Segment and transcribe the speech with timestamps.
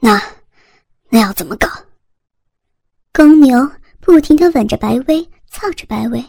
[0.00, 0.20] 那，
[1.10, 1.68] 那要怎么搞？
[3.12, 6.24] 公牛不停的吻着白薇，操着白薇。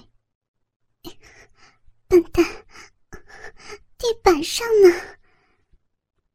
[2.08, 2.46] 笨蛋，
[3.98, 4.94] 地板上呢。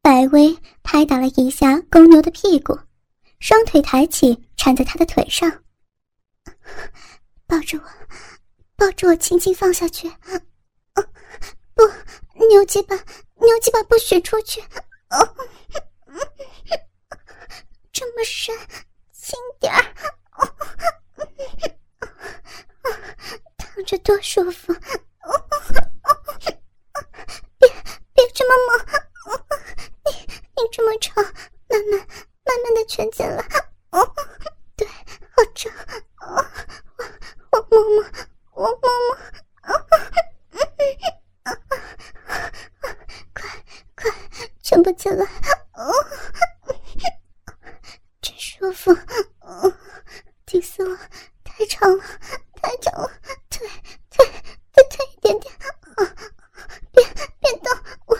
[0.01, 2.79] 白薇拍打了一下公牛的屁股，
[3.39, 5.63] 双腿抬起，缠在他的腿上。
[7.45, 7.83] 抱着我，
[8.75, 10.09] 抱着我，轻轻放下去。
[11.75, 11.83] 不，
[12.49, 14.59] 牛鸡巴，牛鸡巴不许出去。
[17.97, 18.55] 这么深，
[19.11, 19.81] 轻点儿。
[23.57, 24.71] 躺着多舒服。
[27.57, 27.67] 别
[28.13, 28.85] 别这么猛！
[30.05, 31.33] 你你这么长，慢
[31.89, 31.99] 慢
[32.45, 33.43] 慢慢的全进来。
[34.75, 35.73] 对，好长。
[36.19, 36.45] 我
[37.49, 38.05] 我摸摸，
[38.51, 39.17] 我摸摸。
[43.33, 43.49] 快
[43.95, 44.11] 快，
[44.61, 45.25] 全部进来！
[48.21, 48.95] 真舒服。
[50.45, 50.99] 第四了，
[51.43, 52.03] 太长了，
[52.55, 53.11] 太长了。
[53.49, 53.67] 退
[54.09, 54.25] 退
[54.71, 55.53] 再退一点点。
[56.91, 57.03] 别
[57.39, 57.71] 别动，
[58.05, 58.17] 我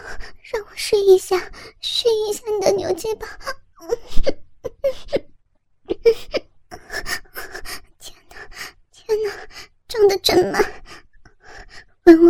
[0.52, 1.38] 让我试一下，
[1.81, 3.27] 试一下你的牛鸡巴。
[7.97, 8.38] 天哪，
[8.91, 9.31] 天哪，
[9.88, 10.63] 长得真慢！
[12.03, 12.27] 吻我，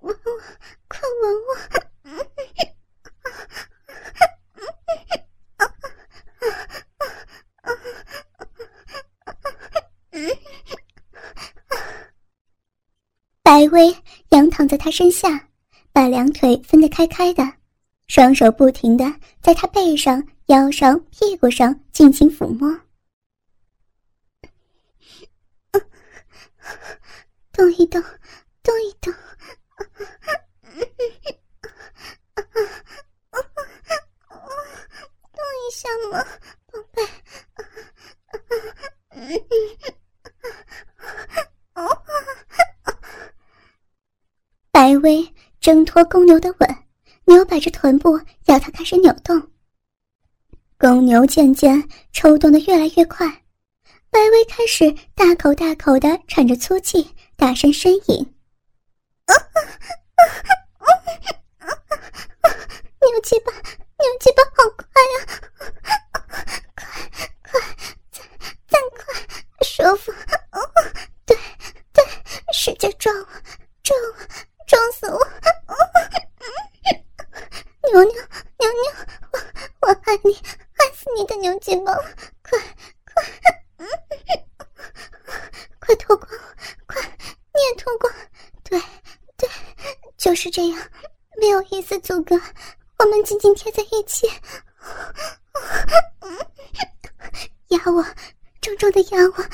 [0.00, 0.40] 吻我，
[0.88, 1.56] 快吻我！
[13.50, 13.92] 白薇
[14.28, 15.48] 仰躺在他身下，
[15.92, 17.42] 把两腿分得开开的，
[18.06, 19.04] 双手不停的
[19.42, 22.80] 在他背上、腰上、屁股上进行抚摸。
[27.50, 28.00] 动一动，
[28.62, 29.12] 动一动，
[35.32, 36.24] 动一下嘛，
[36.70, 37.02] 宝贝。
[45.00, 46.76] 薇挣脱公牛的吻，
[47.24, 49.50] 扭摆着臀部要他开始扭动。
[50.78, 53.26] 公牛渐渐抽动的越来越快，
[54.10, 58.34] 白薇开始大口大口的喘着粗气，大声呻吟。
[63.00, 65.14] 牛鸡巴，牛鸡巴，好快呀！
[66.62, 66.80] 快
[67.42, 67.60] 快，
[68.10, 68.22] 再
[68.68, 69.02] 再快，
[69.62, 70.12] 舒服。
[71.26, 71.36] 对
[71.92, 72.04] 对，
[72.52, 73.26] 使劲撞我，
[73.82, 74.16] 撞我，
[74.66, 75.18] 撞死我！
[77.92, 78.92] 牛牛牛牛，
[79.32, 81.92] 我我爱你，爱死你的牛鸡巴！
[82.42, 82.58] 快
[83.04, 83.22] 快，
[85.80, 86.30] 快脱光，
[86.86, 88.12] 快你也脱光！
[88.62, 88.80] 对
[89.36, 89.48] 对，
[90.16, 90.78] 就是这样，
[91.40, 92.40] 没有一丝阻隔，
[92.98, 94.28] 我们紧紧贴在一起。
[97.68, 98.04] 压我，
[98.60, 99.44] 重重的压我，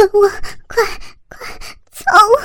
[0.00, 0.28] 吻我，
[0.66, 0.82] 快
[1.28, 1.46] 快
[1.92, 2.40] 操我！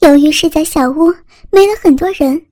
[0.00, 1.14] 由于是在小屋，
[1.50, 2.44] 没了很多人，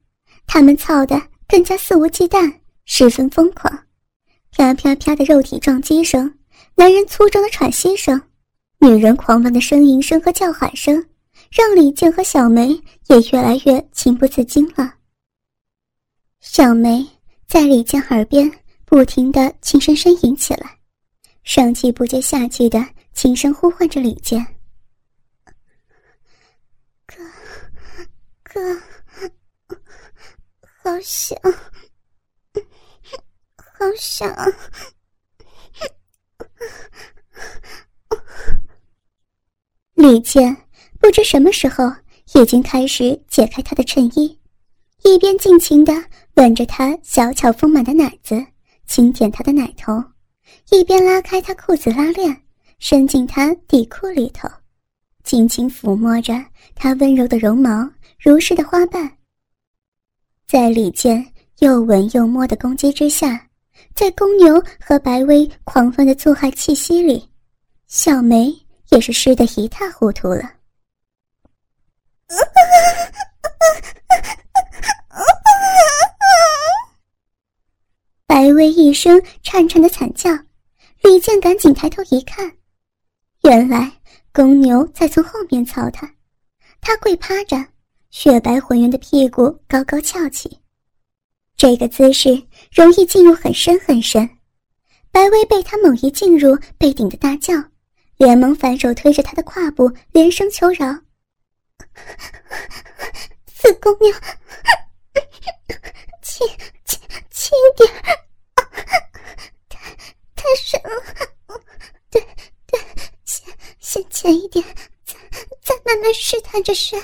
[0.46, 3.86] 他们操的更加肆无忌惮，十分疯狂。
[4.52, 6.38] 啪啪啪的肉体撞击声，
[6.76, 8.22] 男人粗重的喘息声，
[8.78, 11.04] 女人狂乱的呻吟声和叫喊声，
[11.50, 12.68] 让李健和小梅
[13.08, 14.94] 也越来越情不自禁了。
[16.40, 17.06] 小梅
[17.46, 18.50] 在李健耳边
[18.86, 20.78] 不停的轻声呻吟起来，
[21.44, 24.44] 上气不接下气的轻声呼唤着李健。
[27.06, 27.22] 哥，
[28.42, 28.80] 哥，
[30.82, 31.38] 好想，
[33.56, 34.34] 好想。
[39.92, 40.56] 李健
[40.98, 41.84] 不知什么时候
[42.32, 44.39] 已经开始解开他的衬衣，
[45.04, 45.92] 一边尽情的
[46.34, 48.44] 吻着她小巧丰满的奶子，
[48.86, 50.02] 轻舔她的奶头，
[50.70, 52.36] 一边拉开她裤子拉链，
[52.78, 54.48] 伸进她底裤里头，
[55.24, 56.34] 轻轻抚摸着
[56.74, 57.88] 她温柔的绒毛，
[58.18, 59.10] 如诗的花瓣。
[60.46, 61.24] 在李健
[61.60, 63.48] 又吻又摸的攻击之下，
[63.94, 67.28] 在公牛和白薇狂放的做爱气息里，
[67.86, 68.54] 小梅
[68.90, 70.42] 也是湿得一塌糊涂了。
[78.60, 80.28] 白薇一声颤颤的惨叫，
[81.02, 82.58] 李健赶紧抬头一看，
[83.44, 83.90] 原来
[84.34, 86.14] 公牛在从后面操他，
[86.78, 87.56] 他跪趴着，
[88.10, 90.60] 雪白浑圆的屁股高高翘起，
[91.56, 94.28] 这个姿势容易进入很深很深。
[95.10, 97.54] 白薇被他猛一进入，被顶得大叫，
[98.18, 100.86] 连忙反手推着他的胯部，连声求饶，
[103.46, 104.12] 四姑娘，
[106.20, 106.46] 轻
[106.84, 107.90] 轻轻点，
[110.50, 110.90] 太深了。
[112.10, 112.20] 对
[112.66, 112.80] 对，
[113.24, 114.64] 先先浅一点，
[115.04, 115.14] 再
[115.62, 117.00] 再慢慢试探着深。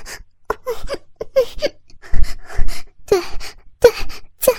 [3.07, 3.23] 对
[3.79, 3.93] 对，
[4.41, 4.53] 再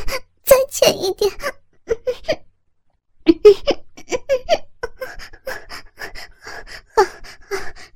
[0.46, 1.30] 再浅一点。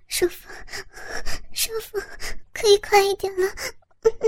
[0.09, 0.49] 舒服，
[1.53, 1.97] 舒服，
[2.53, 3.47] 可以快一点了。
[4.01, 4.27] 快快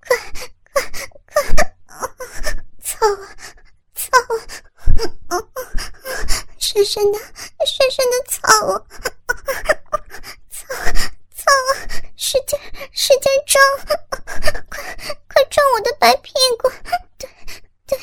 [0.00, 0.16] 快！
[2.82, 3.28] 操啊
[3.94, 4.08] 操
[5.28, 5.38] 啊！
[6.94, 8.86] 真的深深的操啊！
[10.48, 10.64] 操
[11.34, 11.90] 操啊！
[12.16, 12.56] 使劲
[12.92, 13.60] 使劲撞！
[14.70, 14.78] 快
[15.26, 16.70] 快撞我的白屁股！
[17.18, 17.28] 对
[17.84, 17.98] 对，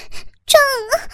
[0.45, 0.61] 撞
[0.91, 1.07] 啊！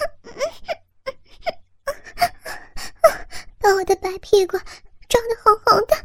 [3.60, 4.58] 把我的白屁股
[5.08, 5.96] 撞得红红的。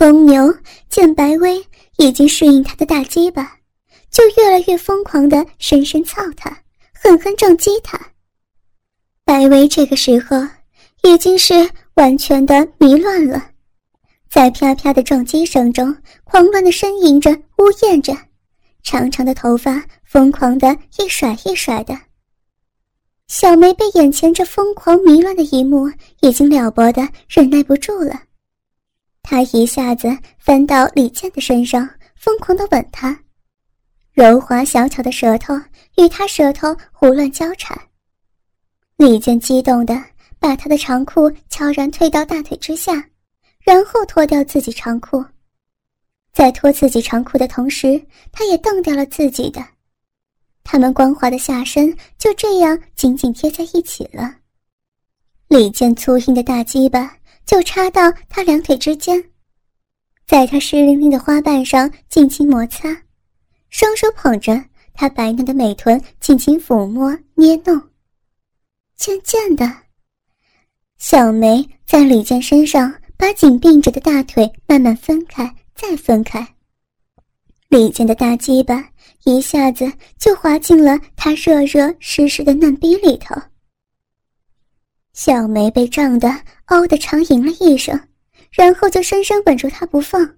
[0.00, 0.56] 公牛
[0.88, 1.62] 见白薇
[1.98, 3.58] 已经适应他的大鸡巴，
[4.10, 6.50] 就越来越疯狂的深深操他，
[6.94, 8.00] 狠狠撞击他。
[9.26, 10.38] 白薇这个时候
[11.02, 13.50] 已经是完全的迷乱了，
[14.30, 15.94] 在啪啪的撞击声中，
[16.24, 18.16] 狂乱的呻吟着，呜咽着，
[18.82, 21.94] 长长的头发疯狂的一甩一甩的。
[23.28, 28.18] 小梅被眼前这疯狂迷乱的一幕已经了不得，忍耐不住了。
[29.22, 30.08] 他一下子
[30.38, 33.16] 翻到李健的身上，疯狂的吻他，
[34.12, 35.54] 柔滑小巧的舌头
[35.96, 37.78] 与他舌头胡乱交缠。
[38.96, 39.94] 李健激动的
[40.38, 42.92] 把他的长裤悄然推到大腿之下，
[43.60, 45.24] 然后脱掉自己长裤，
[46.32, 49.64] 在脱自己长裤的同时，他也蹬掉了自己的。
[50.64, 54.36] 他们光滑的下身就这样紧紧贴在一起了。
[55.48, 57.19] 李健粗硬的大鸡巴。
[57.44, 59.22] 就插到他两腿之间，
[60.26, 62.88] 在他湿淋淋的花瓣上尽情摩擦，
[63.68, 64.64] 双手捧着
[64.94, 67.80] 他白嫩的美臀，尽情抚摸捏弄。
[68.96, 69.70] 渐渐的，
[70.98, 76.46] 小梅在李健身上把紧并着的大腿慢慢分开，再分开。
[77.68, 78.84] 李健的大鸡巴
[79.24, 83.34] 一下子就滑进了他热热湿湿的嫩逼里头。
[85.12, 86.28] 小梅被胀得
[86.70, 88.00] 嗷的长吟了一声，
[88.52, 90.36] 然后就深深吻住他不放，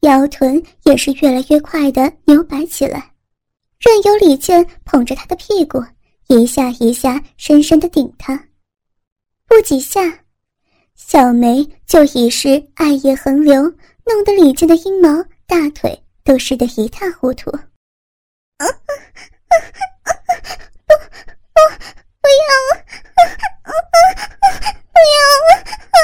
[0.00, 3.10] 腰臀也是越来越快的扭摆起来，
[3.80, 5.84] 任由李健捧着他的屁股
[6.28, 8.48] 一下一下深深的顶他。
[9.48, 10.20] 不几下，
[10.94, 13.62] 小梅就已是爱液横流，
[14.04, 15.08] 弄得李健的阴毛、
[15.48, 17.50] 大腿都湿得一塌糊涂。
[17.58, 17.58] 不
[18.64, 18.70] 不
[22.22, 22.30] 不要！
[22.30, 22.52] 不要！
[22.52, 22.86] 不要！
[23.72, 25.18] 白薇又不要
[25.92, 25.98] 啊！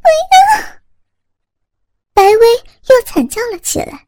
[0.00, 0.38] 不要！
[2.14, 2.32] 白薇
[2.88, 4.06] 又惨叫了起来。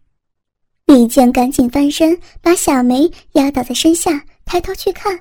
[0.86, 5.18] 李健赶紧翻身，把小梅压倒在身下，抬头去看。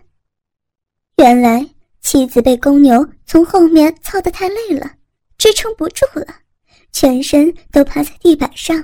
[1.17, 1.67] 原来
[2.01, 4.91] 妻子被公牛从后面操得太累了，
[5.37, 6.27] 支撑不住了，
[6.91, 8.83] 全身都趴在地板上。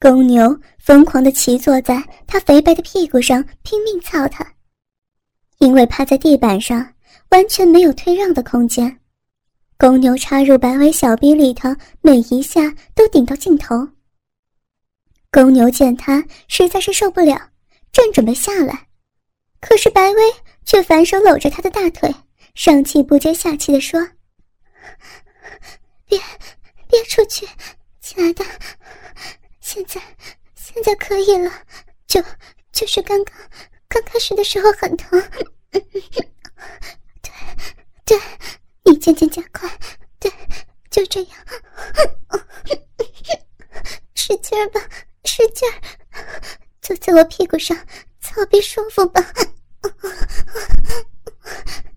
[0.00, 4.44] 公牛疯狂地骑坐在他肥白的屁股上，拼命操他。
[5.62, 6.92] 因为趴在地板上，
[7.28, 8.98] 完全没有退让的空间。
[9.78, 11.68] 公牛插入白薇小臂里头，
[12.00, 13.88] 每一下都顶到尽头。
[15.30, 17.40] 公牛见他实在是受不了，
[17.92, 18.88] 正准备下来，
[19.60, 22.12] 可是白薇却反手搂着他的大腿，
[22.56, 24.00] 上气不接下气的说
[26.08, 26.18] ：“别，
[26.90, 27.46] 别出去，
[28.00, 28.44] 亲爱的，
[29.60, 30.00] 现在，
[30.56, 31.52] 现在可以了，
[32.08, 32.20] 就
[32.72, 33.36] 就是刚刚。”
[33.92, 35.22] 刚开始的时候很疼，
[37.22, 37.32] 对
[38.04, 38.18] 对，
[38.84, 39.68] 你渐渐加快，
[40.18, 40.30] 对，
[40.90, 41.38] 就这样，
[44.14, 44.80] 使劲儿吧，
[45.24, 45.80] 使劲儿，
[46.82, 47.76] 坐在我屁股上，
[48.20, 49.22] 操比舒服吧，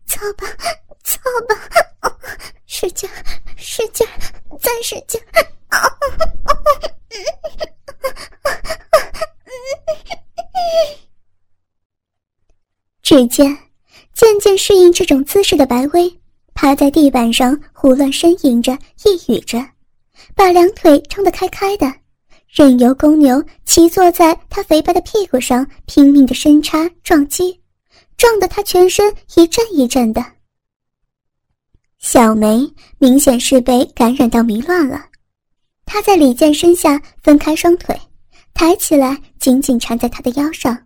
[0.06, 0.48] 操吧，
[1.04, 1.56] 操吧，
[2.66, 3.14] 使劲儿，
[3.58, 4.12] 使劲儿，
[4.60, 5.26] 再使劲儿。
[13.02, 13.46] 只见
[14.36, 16.14] 渐渐适应这种姿势的白薇，
[16.54, 19.66] 趴在地板上胡乱呻吟着、呓语着，
[20.36, 21.90] 把两腿撑得开开的，
[22.50, 27.62] 任由公牛骑坐在他肥白的屁股上，拼命的伸插撞击，
[28.18, 30.22] 撞得他全身一阵一阵的。
[31.98, 35.06] 小梅明显是被感染到迷乱了，
[35.86, 37.98] 她在李健身下分开双腿，
[38.54, 40.78] 抬起来紧紧缠在他的腰上。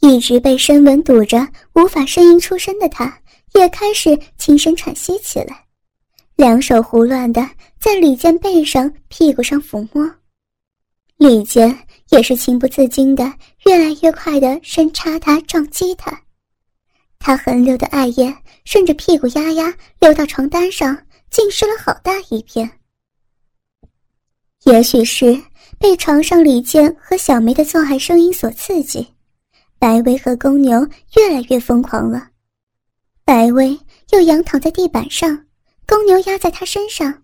[0.00, 3.20] 一直被深吻堵着无法呻吟出声的他，
[3.54, 5.64] 也开始轻声喘息起来，
[6.36, 7.46] 两手胡乱的
[7.78, 10.10] 在李健背上、屁股上抚摸。
[11.18, 13.30] 李健也是情不自禁的，
[13.66, 16.18] 越来越快的深插他、撞击他。
[17.18, 20.96] 他横流的爱液顺着屁股丫丫流到床单上，
[21.30, 22.70] 浸湿了好大一片。
[24.64, 25.38] 也许是
[25.78, 29.06] 被床上李健和小梅的做爱声音所刺激。
[29.80, 32.28] 白薇和公牛越来越疯狂了，
[33.24, 35.46] 白薇又仰躺在地板上，
[35.86, 37.22] 公牛压在她身上，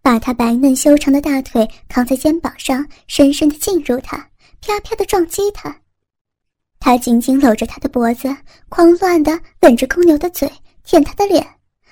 [0.00, 4.16] 把她白嫩修长的大腿扛在肩膀上，深深的进入她，
[4.62, 5.82] 啪啪的撞击她。
[6.80, 8.34] 他紧紧搂着她的脖子，
[8.70, 10.50] 狂乱的吻着公牛的嘴，
[10.84, 11.46] 舔她的脸，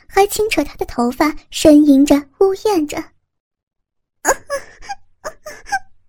[0.07, 2.97] 还轻扯她的头发，呻吟着，呜咽着
[4.25, 4.33] ：“啊啊
[5.21, 5.29] 啊
[6.01, 6.09] 啊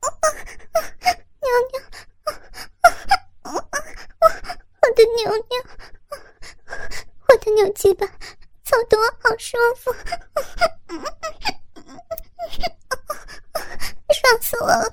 [0.71, 0.79] 啊
[1.41, 1.83] 娘娘。”
[4.79, 5.57] 我的牛牛，
[7.27, 8.05] 我的牛鸡巴，
[8.63, 9.91] 操得我好舒服，
[14.13, 14.87] 爽死我了！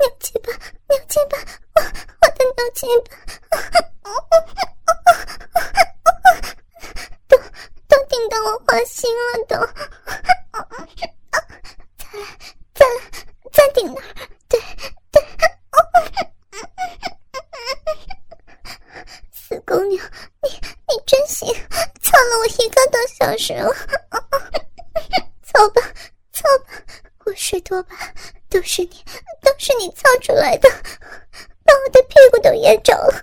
[0.00, 0.52] 牛鸡巴，
[0.88, 1.38] 牛鸡巴，
[1.76, 1.82] 我
[2.22, 3.08] 我的牛鸡巴，
[7.28, 7.38] 都
[7.86, 9.54] 都顶到我花心了，都，
[11.94, 12.26] 再来，
[12.74, 12.92] 再来，
[13.52, 14.04] 再顶那儿，
[14.48, 14.60] 对
[15.12, 15.22] 对。
[19.70, 20.04] 姑娘，
[20.42, 21.46] 你你真行，
[22.02, 23.72] 操了我一个多小时了，
[25.44, 25.80] 操吧
[26.32, 26.82] 操吧，
[27.24, 27.96] 我睡多吧，
[28.48, 29.04] 都是你，
[29.42, 30.68] 都是你操出来的，
[31.62, 33.14] 把我的屁股都噎着了，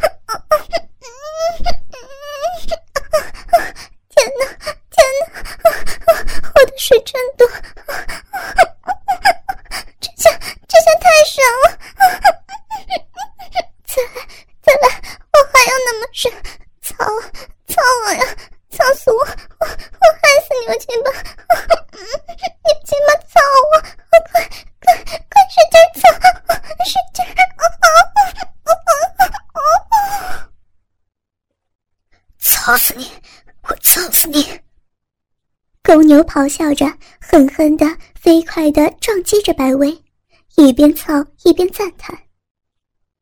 [4.08, 4.46] 天哪
[4.90, 5.44] 天哪，
[6.56, 7.46] 我的水真多，
[10.00, 10.32] 这下
[10.66, 11.78] 这下太爽了。
[13.86, 14.16] 再来，
[14.62, 14.88] 再来！
[15.34, 16.32] 我还要那么深，
[16.82, 16.94] 操
[17.68, 18.24] 操我呀！
[18.70, 19.18] 操死我！
[19.20, 19.26] 我
[19.66, 21.10] 我害死牛金吧！
[21.92, 23.40] 牛金吧，操
[23.72, 23.80] 我！
[24.10, 24.34] 快快
[24.84, 26.04] 快使劲操！
[26.86, 27.26] 使劲！
[32.68, 33.10] 操死你！
[33.62, 34.46] 我操死你！
[35.82, 36.86] 公牛咆哮着，
[37.22, 40.04] 狠狠的、飞快的撞击着白薇，
[40.58, 41.14] 一边操
[41.46, 42.14] 一边赞叹。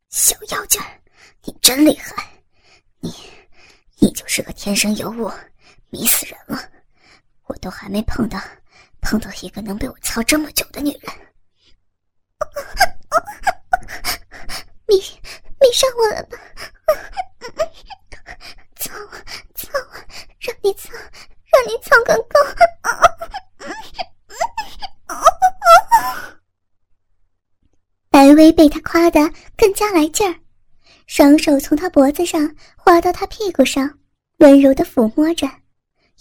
[0.10, 0.82] 小妖精，
[1.44, 2.28] 你真厉害！
[3.02, 3.14] 你，
[4.00, 5.32] 你就是个天生尤物，
[5.92, 6.60] 迷死人了！
[7.44, 8.42] 我都还没碰到，
[9.00, 11.02] 碰到一个能被我操这么久的女人。
[14.88, 14.96] 迷
[15.60, 16.36] 迷上我了吧？
[18.76, 19.24] 操啊
[19.56, 20.06] 操啊！
[20.40, 22.40] 让你操，让你操个够！
[28.10, 29.20] 白薇被他夸得
[29.58, 30.40] 更加来劲儿，
[31.06, 34.00] 双手从他脖子上滑到他屁股上，
[34.38, 35.46] 温柔的抚摸着，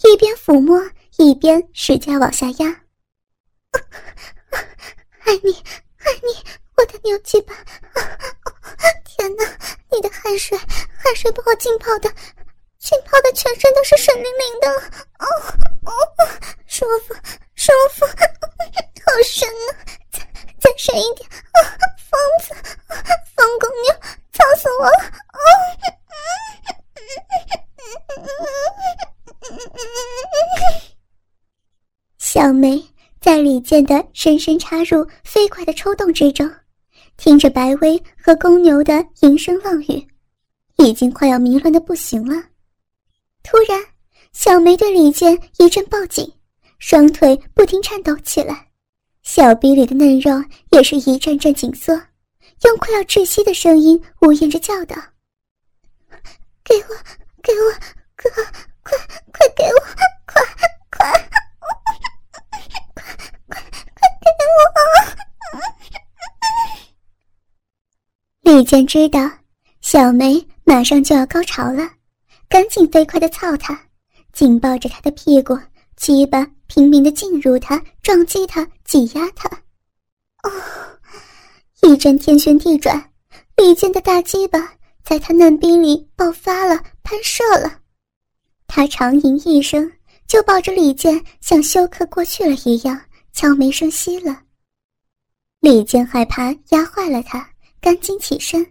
[0.03, 0.81] 一边抚摸
[1.17, 2.67] 一边使劲往下压。
[5.23, 5.53] 爱你，
[5.99, 6.43] 爱你，
[6.75, 7.53] 我的牛鸡巴！
[9.05, 9.45] 天哪，
[9.91, 12.13] 你的汗水，汗水把我浸泡的，
[12.85, 14.69] 浸泡的全身都是水灵灵的，
[15.17, 15.25] 哦
[15.85, 15.91] 哦，
[16.67, 17.15] 舒服，
[17.55, 19.73] 舒服，好深啊！
[20.11, 20.19] 再
[20.59, 21.27] 再深一点！
[21.97, 22.53] 疯子，
[23.35, 23.91] 疯公牛，
[24.31, 25.11] 操死我了！
[32.19, 32.79] 小梅
[33.19, 36.47] 在李健的深深插入、飞快的抽动之中，
[37.17, 40.07] 听着白薇和公牛的淫声浪语，
[40.77, 42.49] 已经快要迷乱的不行了。
[43.45, 43.79] 突然，
[44.33, 46.33] 小梅对李健一阵抱紧，
[46.79, 48.69] 双腿不停颤抖起来。
[49.21, 51.93] 小臂里的嫩肉也是一阵阵紧缩，
[52.63, 54.95] 用快要窒息的声音呜咽着叫道
[56.65, 56.95] ：“给我，
[57.43, 57.71] 给我，
[58.15, 58.29] 哥，
[58.83, 58.97] 快
[59.31, 59.79] 快给我，
[60.25, 60.41] 快
[60.89, 61.11] 快，
[61.59, 61.71] 快
[62.95, 63.03] 快
[63.45, 64.65] 快给我！”
[68.57, 69.19] 李健知道
[69.81, 71.87] 小梅马上就要高潮了，
[72.55, 73.77] 赶紧飞快的操他，
[74.31, 75.59] 紧抱着他的屁股，
[75.97, 76.49] 鸡巴。
[76.67, 79.49] 拼命的进入他，撞击他，挤压他。
[80.43, 80.51] 哦，
[81.81, 83.11] 一阵天旋地转，
[83.57, 87.81] 李健的大鸡巴在他嫩逼里爆发了，喷射了。
[88.67, 89.91] 他长吟一声，
[90.25, 92.97] 就抱着李健像休克过去了一样
[93.33, 94.43] 悄没声息了。
[95.59, 97.49] 李健害怕压坏了他，
[97.81, 98.65] 赶紧起身，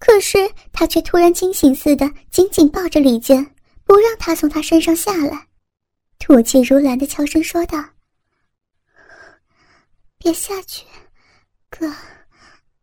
[0.00, 3.54] 可是他却突然惊醒似的紧紧抱着李健，
[3.84, 5.46] 不让他从他身上下来。
[6.18, 7.84] 吐气如兰的悄声说道
[10.18, 10.86] ：“别下去，
[11.68, 11.86] 哥，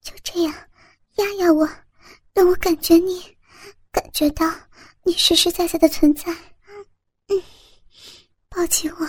[0.02, 0.54] 就这样
[1.16, 1.68] 压压我，
[2.34, 3.36] 让我感觉你，
[3.92, 4.54] 感觉到
[5.04, 6.32] 你实实在在的存在。
[7.30, 7.44] 嗯，
[8.48, 9.08] 抱紧我，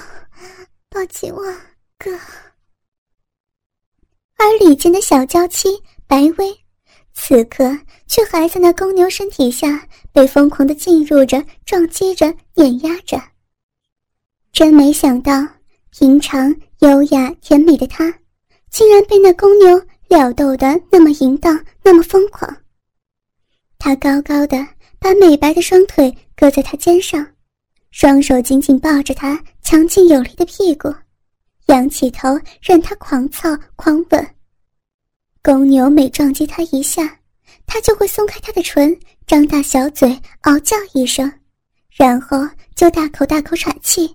[0.89, 1.43] 抱紧我，
[1.99, 2.11] 哥。
[4.37, 5.69] 而李健的小娇妻
[6.07, 6.59] 白薇，
[7.21, 13.21] 此刻却还在那公牛身体下被疯狂的进入着、撞击着、碾压着。
[14.53, 15.33] 真没想到，
[15.91, 18.15] 平常优雅甜美的她，
[18.71, 22.57] 竟然被那公牛撩逗的那么淫荡，那么疯狂。
[23.79, 24.57] 他高高的
[25.01, 27.27] 把美白的双腿搁在他肩上，
[27.91, 30.95] 双手紧紧抱着他强劲有力的屁股。
[31.67, 34.27] 仰起头，任他狂操狂吻。
[35.43, 37.19] 公牛每撞击他一下，
[37.67, 41.31] 他就会松开他的唇，张大小嘴，嗷叫一声，
[41.91, 42.39] 然后
[42.75, 44.15] 就大口大口喘气，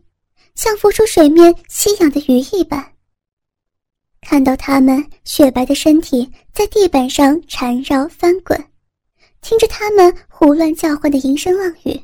[0.55, 2.93] 像浮出水面吸氧的鱼一般。
[4.21, 8.61] 看到他们雪白的身体在地板上缠绕翻滚，
[9.41, 11.99] 听着他们胡乱叫唤的淫声浪语，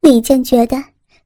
[0.00, 0.82] 李健觉得。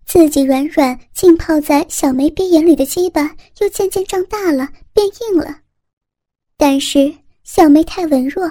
[0.06, 5.60] 自己软软浸泡在小梅鼻眼里的鸡巴又渐渐长大了，变硬了。
[6.60, 7.10] 但是
[7.42, 8.46] 小梅太文弱，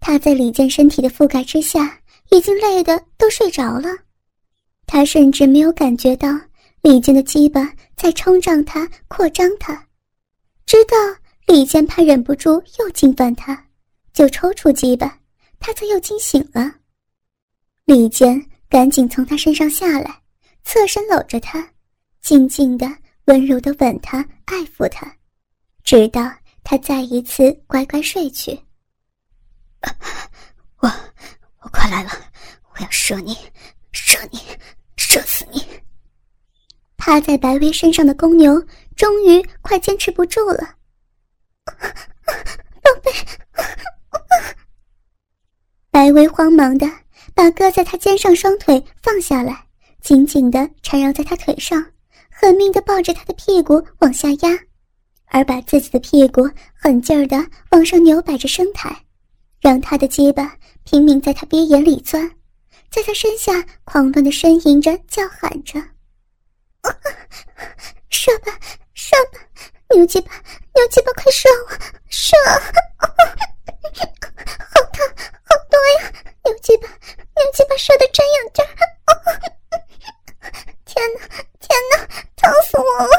[0.00, 3.88] 她在李健身体的覆盖之下，已经累得都睡着了。
[4.88, 6.28] 她甚至没有感觉到
[6.82, 9.86] 李健的鸡巴在冲胀她、扩张她，
[10.66, 10.96] 直到
[11.46, 13.66] 李健怕忍不住又侵犯她，
[14.12, 15.16] 就抽出鸡巴，
[15.60, 16.74] 她才又惊醒了。
[17.84, 20.12] 李健赶紧从她身上下来。
[20.64, 21.64] 侧身搂着她，
[22.20, 22.92] 静静的、
[23.26, 25.10] 温柔的吻她、爱抚她，
[25.84, 26.28] 直到
[26.70, 28.50] 她再一次乖乖睡去。
[30.80, 30.88] 我，
[31.62, 32.10] 我快来了！
[32.74, 33.34] 我要射你，
[33.90, 34.38] 射你，
[34.94, 35.66] 射死你！
[36.98, 38.62] 趴在白薇身上的公牛
[38.94, 40.74] 终于快坚持不住了，
[41.64, 43.12] 宝贝！
[45.90, 46.86] 白薇慌忙的
[47.34, 49.64] 把搁在他肩上双腿放下来。
[50.02, 51.82] 紧紧的缠绕在他腿上，
[52.30, 54.50] 狠命的抱着他的屁股往下压，
[55.30, 57.36] 而把自己的屁股狠劲儿地
[57.70, 59.04] 往上扭摆着升抬，
[59.60, 62.30] 让他的鸡巴拼命在他鼻眼里钻，
[62.90, 63.52] 在他身下
[63.84, 65.80] 狂乱地呻吟着、叫喊着
[68.08, 68.58] ：“射吧，
[68.94, 69.38] 射吧，
[69.94, 70.32] 牛鸡巴，
[70.74, 71.70] 牛鸡巴，快射我，
[72.08, 72.36] 射！
[73.00, 75.06] 好疼，
[75.44, 76.12] 好多呀！
[76.44, 78.68] 牛鸡巴，牛鸡巴，射的真有劲儿！”
[80.84, 81.20] 天哪！
[81.60, 82.06] 天哪！
[82.36, 83.14] 疼死我了！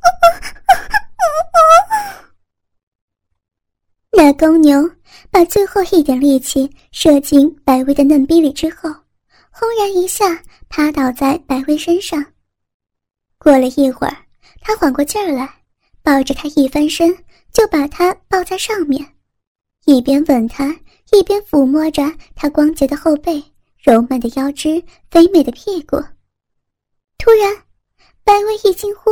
[4.12, 4.90] 那公牛
[5.30, 8.90] 把最后一点力气射进白薇的嫩逼里之后，
[9.50, 12.24] 轰然一下趴倒在白薇身上。
[13.38, 14.16] 过了一会儿，
[14.60, 15.48] 他缓过劲儿来，
[16.02, 17.16] 抱着她一翻身，
[17.52, 19.14] 就把她抱在上面，
[19.86, 20.76] 一边吻她，
[21.12, 22.02] 一边抚摸着
[22.34, 23.42] 她光洁的后背。
[23.82, 25.96] 柔曼的腰肢，肥美的屁股。
[27.16, 27.56] 突然，
[28.22, 29.10] 白薇一惊呼：“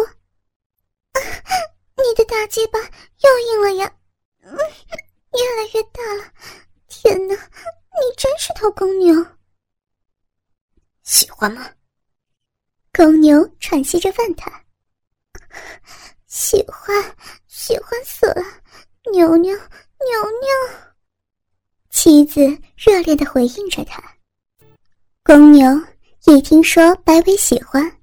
[1.96, 3.92] 你的大鸡巴又硬了呀，
[4.42, 4.50] 越
[5.56, 6.32] 来越大了！
[6.88, 9.26] 天哪，你真是头公牛！
[11.02, 11.70] 喜欢吗？”
[12.92, 14.64] 公牛喘息着问他
[16.26, 18.42] ：“喜欢，喜欢死了！
[19.12, 20.48] 牛牛，牛牛！”
[21.90, 22.40] 妻子
[22.76, 24.02] 热烈的回应着他。
[25.22, 25.68] 公牛
[26.24, 27.97] 一听说白薇喜欢，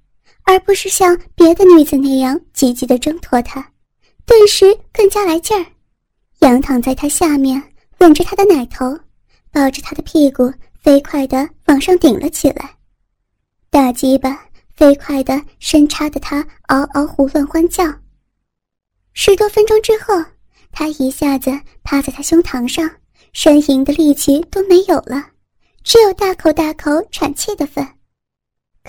[0.46, 3.72] 而不是像别的女子那样积极的挣脱他，
[4.26, 5.66] 顿时更加来劲儿，
[6.40, 7.62] 仰躺在他下面，
[7.98, 8.98] 吻着他的奶头，
[9.52, 12.76] 抱着他的屁股，飞快的往上顶了起来，
[13.70, 14.40] 大鸡巴
[14.76, 17.84] 飞快的深插的他嗷嗷胡乱欢叫。
[19.14, 20.24] 十多分钟之后，
[20.72, 21.50] 他一下子
[21.84, 22.90] 趴在他胸膛上，
[23.34, 25.26] 呻吟的力气都没有了。
[25.84, 27.88] 只有大口大口喘气的份，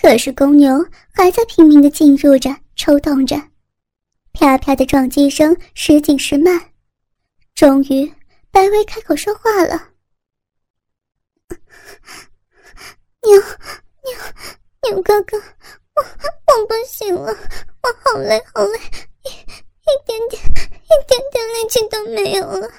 [0.00, 3.34] 可是公牛还在拼命的进入着、抽动着，
[4.32, 6.60] 啪啪的撞击声时紧时慢。
[7.54, 8.12] 终于，
[8.50, 9.88] 白薇开口说话了
[13.24, 14.14] ：“牛牛
[14.90, 18.78] 牛哥哥，我我不行了，我好累好累，
[19.24, 22.70] 一一点点一点点力气都没有了，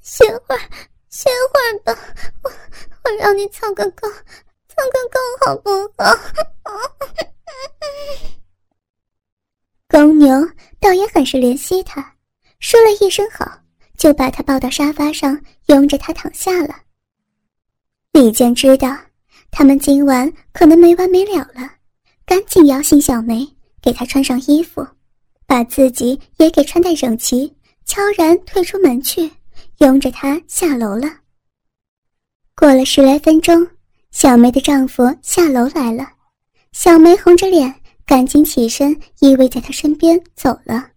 [0.00, 0.60] 歇会儿，
[1.08, 1.98] 歇会儿吧，
[2.44, 2.50] 我。”
[3.02, 4.06] 我让你操个够，
[4.90, 5.70] 公公好不
[6.02, 6.04] 好？
[9.88, 10.28] 公牛
[10.78, 12.14] 倒也很是怜惜他，
[12.60, 13.60] 说了一声好，
[13.96, 16.74] 就把他抱到沙发上，拥着他躺下了。
[18.12, 18.96] 李健知道
[19.50, 21.70] 他们今晚可能没完没了了，
[22.24, 23.46] 赶紧摇醒小梅，
[23.82, 24.86] 给她穿上衣服，
[25.46, 27.52] 把自己也给穿戴整齐，
[27.84, 29.30] 悄然退出门去，
[29.78, 31.08] 拥着她下楼了。
[32.54, 33.66] 过了十来分钟，
[34.10, 36.06] 小梅的丈夫下楼来了，
[36.72, 37.72] 小梅红着脸，
[38.04, 40.90] 赶紧起身依偎在他身边走了。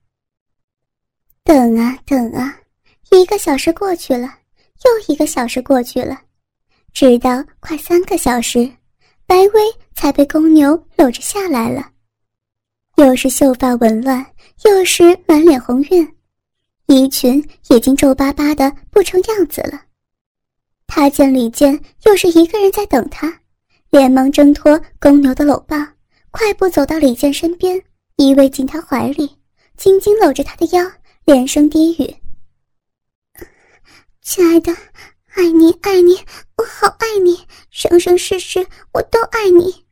[1.44, 2.60] 等啊等啊，
[3.12, 4.28] 一个小时过去了，
[4.84, 6.20] 又一个小时过去了，
[6.92, 8.70] 直到快三个小时，
[9.28, 9.62] 白薇
[9.94, 11.92] 才被公牛搂着下来了。
[12.96, 14.26] 又是秀发紊乱，
[14.66, 16.16] 又是满脸红晕，
[16.88, 19.82] 衣裙已经皱巴巴的不成样子了。
[20.96, 23.42] 他见李健又是一个人在等他，
[23.90, 25.76] 连忙挣脱公牛的搂抱，
[26.30, 27.84] 快步走到李健身边，
[28.18, 29.40] 依偎进他怀里，
[29.76, 30.92] 紧紧搂着他的腰。
[31.26, 32.16] 连声低语
[34.22, 34.72] ：“亲爱的，
[35.34, 36.14] 爱你爱你，
[36.58, 37.40] 我好爱你，
[37.72, 39.88] 生生世世我都爱你。”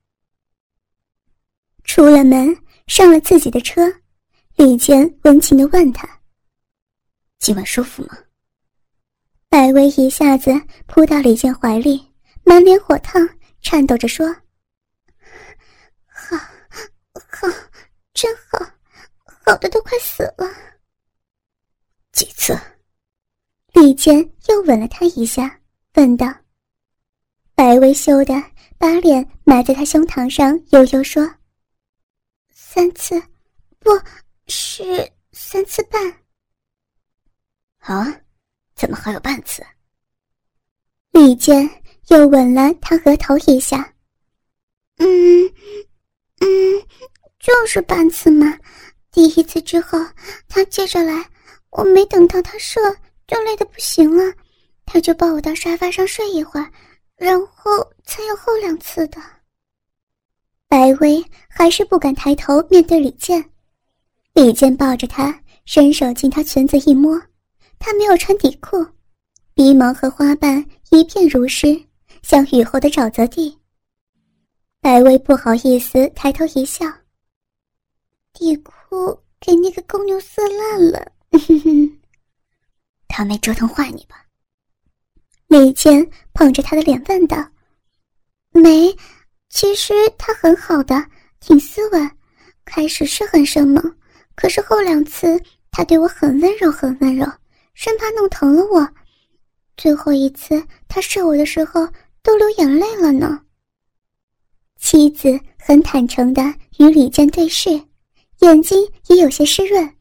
[1.84, 3.92] 出了门，上了自己的车，
[4.56, 6.08] 李健温情的问他
[7.40, 8.16] ：“今晚舒服吗？”
[9.52, 10.50] 白薇一下子
[10.88, 12.10] 扑到李健怀里，
[12.46, 13.22] 满脸火烫，
[13.60, 14.34] 颤抖着说
[16.08, 16.38] ：“好，
[17.14, 17.48] 好，
[18.14, 18.66] 真好，
[19.46, 20.50] 好的都快死了。”
[22.14, 22.58] 几次，
[23.74, 25.60] 李健又吻了他一下，
[25.96, 26.34] 问道
[27.54, 28.34] ：“白薇羞的
[28.78, 31.30] 把脸埋在他胸膛上，悠悠说
[32.56, 33.22] ：‘三次，
[33.80, 33.90] 不
[34.48, 36.02] 是三次半。’
[37.80, 38.22] 啊，
[38.82, 39.64] 怎么还有半次？”
[41.14, 41.70] 李健
[42.08, 43.94] 又吻了他额头一下
[44.98, 45.46] ，“嗯，
[46.40, 46.48] 嗯，
[47.40, 48.58] 就是半次嘛。
[49.12, 50.00] 第一次之后，
[50.50, 51.24] 他接着来。”
[51.72, 52.82] 我没等到他射，
[53.28, 54.34] 就累得不行了，
[54.86, 56.70] 他就抱我到沙发上睡一会儿，
[57.16, 57.72] 然后
[58.04, 59.22] 才有后两次的。
[60.68, 63.42] 白薇还是不敢抬头面对李健，
[64.34, 67.18] 李健抱着她，伸手进她裙子一摸，
[67.84, 68.86] 他没有穿底裤，
[69.56, 71.84] 鼻毛和花瓣一片如湿，
[72.22, 73.58] 像雨后的沼泽地。
[74.80, 76.86] 白薇不好意思抬头一笑，
[78.34, 81.12] 底裤给那个公牛撕烂了。
[83.10, 84.26] 他没折腾坏你吧？
[85.48, 87.38] 李健捧着他的脸问道
[88.54, 88.96] ：“没，
[89.50, 91.04] 其实他很好的，
[91.40, 92.12] 挺斯文。
[92.64, 93.98] 开始是很生猛，
[94.36, 95.42] 可是后两次
[95.72, 97.26] 他对我很温柔，很温柔，
[97.82, 98.88] 生怕弄疼了我。
[99.76, 101.88] 最后一次他射我的时候
[102.22, 103.44] 都流眼泪了呢。”
[104.78, 106.44] 妻子很坦诚的
[106.78, 107.72] 与李健对视，
[108.42, 109.98] 眼睛也有些湿润。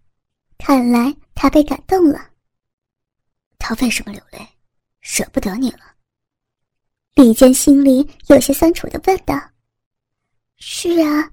[0.58, 2.20] 看来他被感动了。
[3.58, 4.46] 他为什么流泪？
[5.00, 5.80] 舍不得你了。
[7.14, 9.40] 李健心里有些酸楚的问道
[10.60, 11.30] ：“是啊，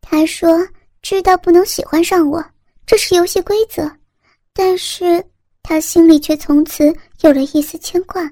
[0.00, 0.66] 他说
[1.02, 2.42] 知道不能喜欢上我，
[2.86, 3.94] 这是游戏规则，
[4.54, 5.22] 但是
[5.62, 8.30] 他心里却从此有了一丝牵挂。”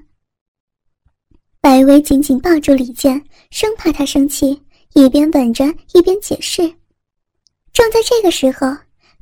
[1.61, 4.61] 白薇紧紧抱住李健，生怕他生气，
[4.93, 6.61] 一边吻着一边解释。
[7.73, 8.67] 正在这个时候，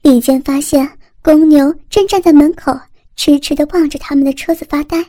[0.02, 0.98] 李健发现。
[1.24, 2.72] 公牛正站在门口，
[3.18, 5.04] 痴痴的望着他们的车子发呆。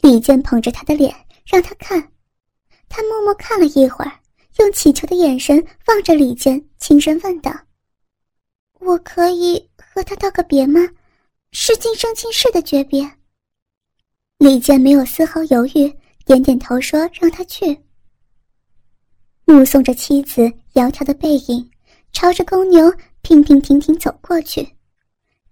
[0.00, 1.14] 李健捧着他的脸，
[1.46, 2.10] 让他看。
[2.88, 4.10] 他默默看了一会儿，
[4.58, 7.54] 用乞求的眼神望着李健，轻声问道
[8.80, 10.80] ：“我可以和他道个别吗？
[11.56, 13.08] 是今生今世的诀别。”
[14.38, 15.90] 李健没有丝毫犹豫，
[16.26, 17.78] 点点头说：“让他去。”
[19.46, 20.42] 目送着妻子
[20.74, 21.70] 窈窕的背影，
[22.12, 24.68] 朝着公牛平平停停走过去。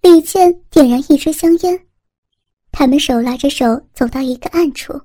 [0.00, 1.86] 李健点燃一支香烟，
[2.72, 5.00] 他们手拉着手走到一个暗处，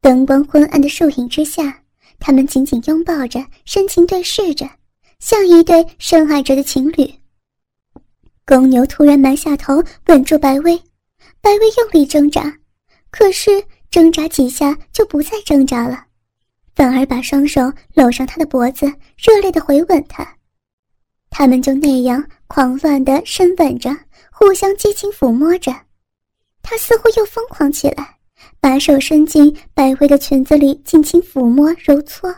[0.00, 1.82] 灯光昏暗的树影之下，
[2.18, 4.66] 他们紧紧拥抱着，深情对视着，
[5.18, 7.19] 像一对深爱着的情侣。
[8.50, 10.76] 公牛突然埋下头吻住白薇，
[11.40, 12.52] 白薇用力挣扎，
[13.08, 13.48] 可是
[13.92, 16.06] 挣扎几下就不再挣扎了，
[16.74, 20.26] 反而把双手搂上他的脖子，热烈的回吻他。
[21.30, 23.96] 他们就那样狂乱的深吻着，
[24.32, 25.72] 互相激情抚摸着。
[26.60, 28.16] 他似乎又疯狂起来，
[28.58, 32.28] 把手伸进白薇的裙子里，尽情抚摸揉搓，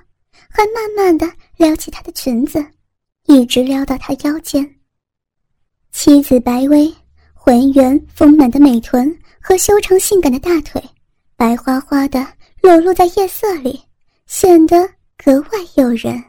[0.50, 2.62] 还慢慢的撩起她的裙子，
[3.24, 4.76] 一直撩到她腰间。
[5.92, 6.92] 妻子白薇
[7.32, 10.82] 浑圆丰满的美臀和修长性感的大腿，
[11.36, 12.26] 白花花的
[12.60, 13.80] 裸露在夜色里，
[14.26, 14.88] 显得
[15.22, 16.22] 格外诱人。